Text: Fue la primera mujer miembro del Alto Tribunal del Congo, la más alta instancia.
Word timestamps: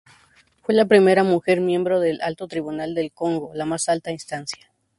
Fue 0.63 0.73
la 0.73 0.85
primera 0.87 1.23
mujer 1.23 1.61
miembro 1.61 1.99
del 1.99 2.21
Alto 2.23 2.47
Tribunal 2.47 2.95
del 2.95 3.11
Congo, 3.11 3.51
la 3.53 3.65
más 3.65 3.87
alta 3.87 4.09
instancia. 4.09 4.71